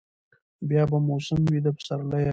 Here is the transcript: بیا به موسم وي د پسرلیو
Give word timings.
بیا 0.69 0.83
به 0.91 0.97
موسم 1.07 1.39
وي 1.51 1.59
د 1.65 1.67
پسرلیو 1.77 2.29